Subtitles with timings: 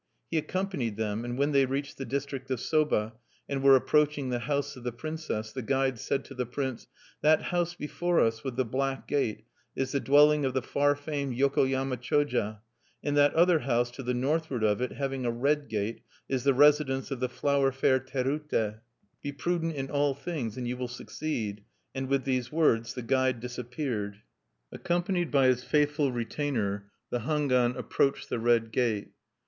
[0.31, 3.13] He accompanied them; and when they reached the district of Soba,
[3.47, 6.87] and were approaching the house of the princess, the guide said to the prince:
[7.21, 9.45] "That house before us, with the black gate,
[9.75, 12.61] is the dwelling of the far famed Yokoyama Choja;
[13.03, 16.53] and that other house, to the northward of it, having a red gate, is the
[16.55, 18.79] residence of the flower fair Terute.
[19.21, 21.63] "Be prudent in all things, and you will succeed."
[21.93, 24.19] And with these words, the guide disappeared.
[24.71, 29.11] Accompanied by his faithful retainer, the Hangwan approached the red gate.